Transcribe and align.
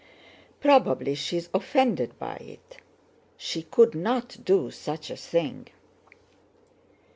Probably 0.61 1.13
she 1.13 1.37
is 1.37 1.47
offended 1.53 2.17
by 2.17 2.37
it. 2.37 2.77
She 3.37 3.61
could 3.61 3.93
not 3.93 4.43
do 4.43 4.71
such 4.71 5.11
a 5.11 5.15
thing!" 5.15 5.67